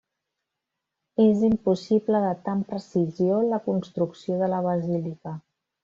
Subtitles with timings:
[1.25, 5.37] És impossible datar amb precisió la construcció de la basílica.